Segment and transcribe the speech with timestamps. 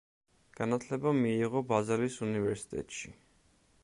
[0.59, 3.13] განათლება მიიღო ბაზელის უნივერსიტეტში.